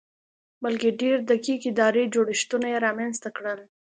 بلکې 0.63 0.89
ډېر 1.01 1.17
دقیق 1.31 1.61
اداري 1.71 2.03
جوړښتونه 2.13 2.67
یې 2.73 2.77
رامنځته 2.85 3.29
کړل 3.37 3.59